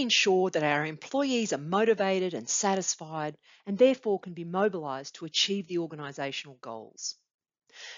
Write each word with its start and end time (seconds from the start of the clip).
ensure 0.00 0.50
that 0.50 0.62
our 0.62 0.86
employees 0.86 1.52
are 1.52 1.58
motivated 1.58 2.32
and 2.34 2.48
satisfied 2.48 3.36
and 3.66 3.76
therefore 3.76 4.20
can 4.20 4.32
be 4.32 4.44
mobilised 4.44 5.16
to 5.16 5.24
achieve 5.24 5.66
the 5.66 5.76
organisational 5.76 6.60
goals. 6.60 7.16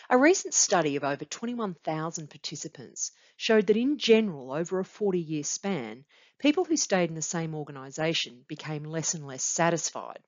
A 0.09 0.19
recent 0.19 0.55
study 0.55 0.97
of 0.97 1.05
over 1.05 1.25
21,000 1.25 2.29
participants 2.29 3.13
showed 3.37 3.67
that 3.69 3.77
in 3.77 3.99
general, 3.99 4.53
over 4.53 4.81
a 4.81 4.85
40 4.85 5.21
year 5.21 5.45
span, 5.45 6.05
people 6.39 6.65
who 6.65 6.77
stayed 6.77 7.09
in 7.09 7.15
the 7.15 7.23
same 7.23 7.55
organisation 7.55 8.45
became 8.49 8.85
less 8.85 9.15
and 9.15 9.27
less 9.27 9.45
satisfied, 9.45 10.23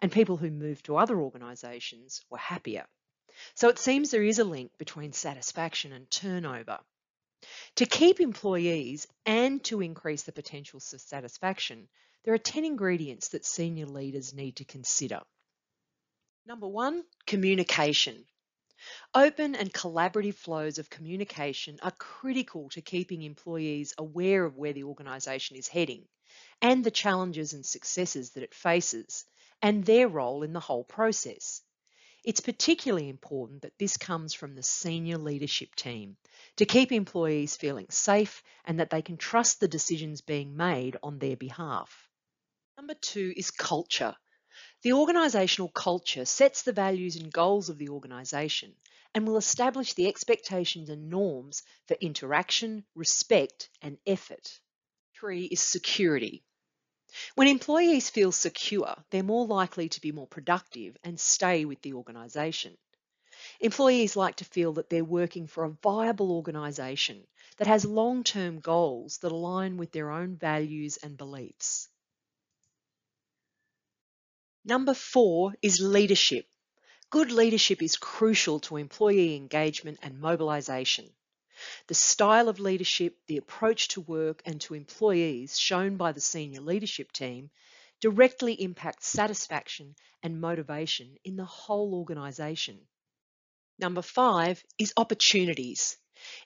and 0.00 0.10
people 0.10 0.36
who 0.36 0.50
moved 0.50 0.86
to 0.86 0.96
other 0.96 1.20
organisations 1.20 2.24
were 2.28 2.38
happier. 2.38 2.86
So 3.54 3.68
it 3.68 3.78
seems 3.78 4.10
there 4.10 4.24
is 4.24 4.40
a 4.40 4.44
link 4.44 4.72
between 4.78 5.12
satisfaction 5.12 5.92
and 5.92 6.10
turnover. 6.10 6.80
To 7.76 7.86
keep 7.86 8.20
employees 8.20 9.06
and 9.24 9.62
to 9.64 9.80
increase 9.80 10.22
the 10.24 10.32
potential 10.32 10.80
for 10.80 10.98
satisfaction, 10.98 11.88
there 12.24 12.34
are 12.34 12.38
10 12.38 12.64
ingredients 12.64 13.28
that 13.28 13.44
senior 13.44 13.86
leaders 13.86 14.34
need 14.34 14.56
to 14.56 14.64
consider. 14.64 15.20
Number 16.46 16.66
one, 16.66 17.04
communication. 17.26 18.26
Open 19.14 19.54
and 19.54 19.72
collaborative 19.72 20.34
flows 20.34 20.78
of 20.78 20.90
communication 20.90 21.78
are 21.82 21.92
critical 21.92 22.68
to 22.70 22.80
keeping 22.80 23.22
employees 23.22 23.94
aware 23.98 24.44
of 24.44 24.56
where 24.56 24.72
the 24.72 24.84
organisation 24.84 25.56
is 25.56 25.68
heading 25.68 26.06
and 26.62 26.84
the 26.84 26.90
challenges 26.90 27.52
and 27.52 27.66
successes 27.66 28.30
that 28.30 28.42
it 28.42 28.54
faces 28.54 29.24
and 29.62 29.84
their 29.84 30.08
role 30.08 30.42
in 30.42 30.52
the 30.52 30.60
whole 30.60 30.84
process. 30.84 31.62
It's 32.24 32.40
particularly 32.40 33.08
important 33.08 33.62
that 33.62 33.78
this 33.78 33.96
comes 33.96 34.34
from 34.34 34.54
the 34.54 34.62
senior 34.62 35.18
leadership 35.18 35.74
team 35.74 36.16
to 36.56 36.66
keep 36.66 36.90
employees 36.92 37.56
feeling 37.56 37.86
safe 37.90 38.42
and 38.64 38.80
that 38.80 38.90
they 38.90 39.02
can 39.02 39.16
trust 39.16 39.60
the 39.60 39.68
decisions 39.68 40.20
being 40.20 40.56
made 40.56 40.96
on 41.02 41.18
their 41.18 41.36
behalf. 41.36 42.08
Number 42.76 42.94
two 42.94 43.32
is 43.36 43.50
culture. 43.50 44.16
The 44.82 44.90
organisational 44.90 45.72
culture 45.72 46.24
sets 46.24 46.62
the 46.62 46.72
values 46.72 47.16
and 47.16 47.32
goals 47.32 47.68
of 47.68 47.78
the 47.78 47.88
organisation 47.88 48.74
and 49.14 49.26
will 49.26 49.36
establish 49.36 49.94
the 49.94 50.08
expectations 50.08 50.88
and 50.88 51.08
norms 51.10 51.62
for 51.86 51.96
interaction, 52.00 52.84
respect 52.94 53.70
and 53.80 53.98
effort. 54.06 54.60
Three 55.14 55.44
is 55.44 55.60
security. 55.60 56.44
When 57.34 57.48
employees 57.48 58.10
feel 58.10 58.32
secure, 58.32 58.94
they're 59.10 59.22
more 59.22 59.46
likely 59.46 59.88
to 59.90 60.00
be 60.00 60.12
more 60.12 60.26
productive 60.26 60.96
and 61.04 61.18
stay 61.18 61.64
with 61.64 61.82
the 61.82 61.94
organisation. 61.94 62.76
Employees 63.60 64.16
like 64.16 64.36
to 64.36 64.44
feel 64.44 64.72
that 64.74 64.90
they're 64.90 65.04
working 65.04 65.46
for 65.46 65.64
a 65.64 65.76
viable 65.82 66.32
organisation 66.32 67.26
that 67.56 67.66
has 67.66 67.84
long-term 67.84 68.60
goals 68.60 69.18
that 69.18 69.32
align 69.32 69.76
with 69.76 69.92
their 69.92 70.10
own 70.10 70.36
values 70.36 70.96
and 70.96 71.16
beliefs. 71.16 71.88
Number 74.64 74.94
four 74.94 75.54
is 75.62 75.80
leadership. 75.80 76.46
Good 77.10 77.32
leadership 77.32 77.82
is 77.82 77.96
crucial 77.96 78.60
to 78.60 78.76
employee 78.76 79.34
engagement 79.36 79.98
and 80.02 80.20
mobilisation. 80.20 81.08
The 81.86 81.94
style 81.94 82.48
of 82.48 82.60
leadership, 82.60 83.16
the 83.26 83.36
approach 83.36 83.88
to 83.88 84.00
work 84.00 84.42
and 84.44 84.60
to 84.62 84.74
employees 84.74 85.58
shown 85.58 85.96
by 85.96 86.12
the 86.12 86.20
senior 86.20 86.60
leadership 86.60 87.12
team 87.12 87.50
directly 88.00 88.54
impacts 88.54 89.08
satisfaction 89.08 89.96
and 90.22 90.40
motivation 90.40 91.16
in 91.24 91.36
the 91.36 91.44
whole 91.44 91.94
organisation. 91.94 92.86
Number 93.78 94.02
five 94.02 94.64
is 94.78 94.92
opportunities. 94.96 95.96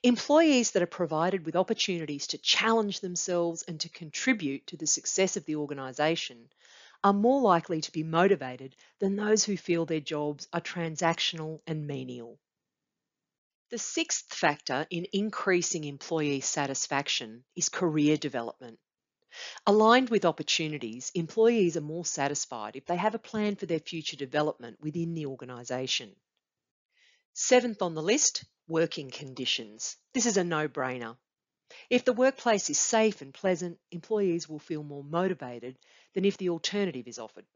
Employees 0.03 0.73
that 0.73 0.83
are 0.83 0.87
provided 0.87 1.47
with 1.47 1.57
opportunities 1.57 2.27
to 2.29 2.39
challenge 2.39 3.01
themselves 3.01 3.63
and 3.63 3.81
to 3.81 3.89
contribute 3.89 4.67
to 4.67 4.77
the 4.77 4.87
success 4.87 5.37
of 5.37 5.47
the 5.47 5.57
organisation 5.57 6.51
are 7.03 7.15
more 7.15 7.41
likely 7.41 7.81
to 7.81 7.93
be 7.93 8.03
motivated 8.03 8.77
than 8.99 9.17
those 9.17 9.45
who 9.45 9.57
feel 9.57 9.87
their 9.87 10.01
jobs 10.01 10.47
are 10.53 10.61
transactional 10.61 11.61
and 11.67 11.87
menial. 11.87 12.39
The 13.73 13.79
sixth 13.79 14.35
factor 14.35 14.87
in 14.91 15.07
increasing 15.15 15.85
employee 15.85 16.43
satisfaction 16.43 17.43
is 17.57 17.71
career 17.71 18.19
development. 18.19 18.79
Aligned 19.67 20.11
with 20.11 20.27
opportunities, 20.27 21.11
employees 21.15 21.79
are 21.79 21.81
more 21.81 22.05
satisfied 22.05 22.77
if 22.77 22.85
they 22.85 22.97
have 22.97 23.15
a 23.15 23.19
plan 23.19 23.57
for 23.57 23.65
their 23.65 23.81
future 23.81 24.19
development 24.19 24.79
within 24.83 25.15
the 25.15 25.25
organisation. 25.25 26.15
Seventh 27.33 27.81
on 27.81 27.95
the 27.95 28.03
list, 28.03 28.45
working 28.69 29.11
conditions. 29.11 29.97
This 30.13 30.27
is 30.27 30.37
a 30.37 30.45
no-brainer. 30.45 31.17
If 31.89 32.05
the 32.05 32.13
workplace 32.13 32.69
is 32.69 32.77
safe 32.77 33.23
and 33.23 33.33
pleasant, 33.33 33.79
employees 33.91 34.51
will 34.51 34.59
feel 34.59 34.83
more 34.83 35.03
motivated 35.03 35.79
than 36.13 36.27
if 36.27 36.37
the 36.37 36.51
alternative 36.51 37.09
is 37.09 37.19
offered. 37.19 37.47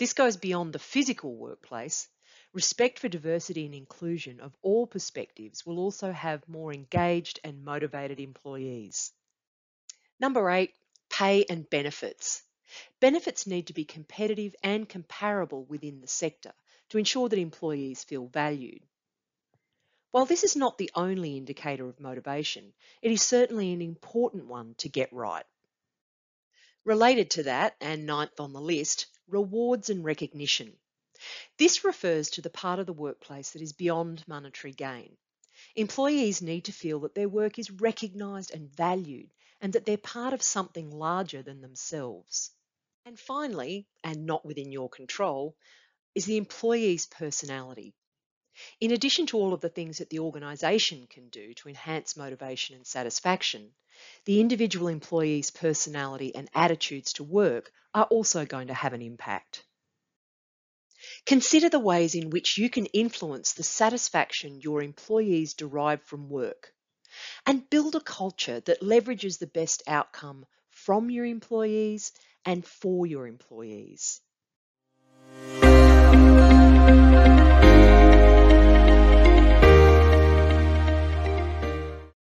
This 0.00 0.14
goes 0.14 0.36
beyond 0.36 0.72
the 0.72 0.80
physical 0.80 1.36
workplace 1.36 2.08
Respect 2.52 2.98
for 2.98 3.08
diversity 3.08 3.64
and 3.64 3.74
inclusion 3.74 4.40
of 4.40 4.56
all 4.62 4.86
perspectives 4.86 5.64
will 5.64 5.78
also 5.78 6.10
have 6.10 6.48
more 6.48 6.72
engaged 6.72 7.38
and 7.44 7.64
motivated 7.64 8.18
employees. 8.18 9.12
Number 10.18 10.50
eight, 10.50 10.74
pay 11.08 11.44
and 11.44 11.70
benefits. 11.70 12.42
Benefits 12.98 13.46
need 13.46 13.68
to 13.68 13.72
be 13.72 13.84
competitive 13.84 14.56
and 14.64 14.88
comparable 14.88 15.64
within 15.64 16.00
the 16.00 16.08
sector 16.08 16.52
to 16.88 16.98
ensure 16.98 17.28
that 17.28 17.38
employees 17.38 18.02
feel 18.02 18.26
valued. 18.26 18.82
While 20.10 20.26
this 20.26 20.42
is 20.42 20.56
not 20.56 20.76
the 20.76 20.90
only 20.96 21.36
indicator 21.36 21.88
of 21.88 22.00
motivation, 22.00 22.72
it 23.00 23.12
is 23.12 23.22
certainly 23.22 23.72
an 23.72 23.80
important 23.80 24.46
one 24.46 24.74
to 24.78 24.88
get 24.88 25.12
right. 25.12 25.46
Related 26.84 27.30
to 27.30 27.44
that, 27.44 27.76
and 27.80 28.06
ninth 28.06 28.40
on 28.40 28.52
the 28.52 28.60
list, 28.60 29.06
rewards 29.28 29.88
and 29.88 30.04
recognition. 30.04 30.76
This 31.58 31.84
refers 31.84 32.30
to 32.30 32.42
the 32.42 32.50
part 32.50 32.78
of 32.78 32.86
the 32.86 32.92
workplace 32.92 33.50
that 33.50 33.62
is 33.62 33.72
beyond 33.72 34.26
monetary 34.26 34.72
gain. 34.72 35.16
Employees 35.76 36.40
need 36.40 36.64
to 36.64 36.72
feel 36.72 37.00
that 37.00 37.14
their 37.14 37.28
work 37.28 37.58
is 37.58 37.70
recognised 37.70 38.50
and 38.52 38.74
valued 38.74 39.30
and 39.60 39.72
that 39.74 39.84
they're 39.84 39.98
part 39.98 40.32
of 40.32 40.42
something 40.42 40.90
larger 40.90 41.42
than 41.42 41.60
themselves. 41.60 42.50
And 43.04 43.18
finally, 43.18 43.86
and 44.02 44.24
not 44.24 44.44
within 44.44 44.72
your 44.72 44.88
control, 44.88 45.56
is 46.14 46.24
the 46.24 46.36
employee's 46.36 47.06
personality. 47.06 47.94
In 48.80 48.90
addition 48.90 49.26
to 49.26 49.38
all 49.38 49.52
of 49.52 49.60
the 49.60 49.68
things 49.68 49.98
that 49.98 50.10
the 50.10 50.18
organisation 50.18 51.06
can 51.06 51.28
do 51.28 51.54
to 51.54 51.68
enhance 51.68 52.16
motivation 52.16 52.76
and 52.76 52.86
satisfaction, 52.86 53.74
the 54.24 54.40
individual 54.40 54.88
employee's 54.88 55.50
personality 55.50 56.34
and 56.34 56.50
attitudes 56.54 57.12
to 57.14 57.24
work 57.24 57.72
are 57.94 58.04
also 58.04 58.44
going 58.44 58.68
to 58.68 58.74
have 58.74 58.92
an 58.92 59.02
impact. 59.02 59.64
Consider 61.26 61.68
the 61.68 61.78
ways 61.78 62.14
in 62.14 62.30
which 62.30 62.58
you 62.58 62.70
can 62.70 62.86
influence 62.86 63.52
the 63.52 63.62
satisfaction 63.62 64.60
your 64.60 64.82
employees 64.82 65.54
derive 65.54 66.02
from 66.02 66.28
work 66.28 66.74
and 67.46 67.68
build 67.70 67.94
a 67.94 68.00
culture 68.00 68.60
that 68.60 68.80
leverages 68.82 69.38
the 69.38 69.46
best 69.46 69.82
outcome 69.86 70.46
from 70.70 71.10
your 71.10 71.24
employees 71.24 72.12
and 72.44 72.66
for 72.66 73.06
your 73.06 73.26
employees. 73.26 74.20